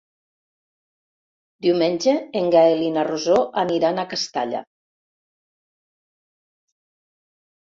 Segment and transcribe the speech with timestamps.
[1.65, 4.65] Diumenge en Gaël i na Rosó aniran a Castalla.